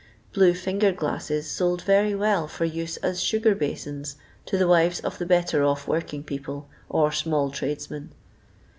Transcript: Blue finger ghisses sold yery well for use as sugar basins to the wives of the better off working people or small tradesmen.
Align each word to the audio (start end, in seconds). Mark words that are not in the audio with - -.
Blue 0.33 0.55
finger 0.55 0.91
ghisses 0.91 1.43
sold 1.45 1.83
yery 1.85 2.17
well 2.17 2.47
for 2.47 2.65
use 2.65 2.97
as 3.03 3.21
sugar 3.21 3.53
basins 3.53 4.15
to 4.47 4.57
the 4.57 4.67
wives 4.67 4.99
of 5.01 5.19
the 5.19 5.27
better 5.27 5.63
off 5.63 5.87
working 5.87 6.23
people 6.23 6.67
or 6.89 7.11
small 7.11 7.51
tradesmen. 7.51 8.09